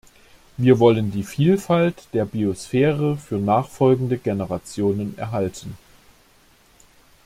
[0.57, 5.77] Wir wollen die Vielfalt der Biosphäre für nachfolgende Generationen erhalten.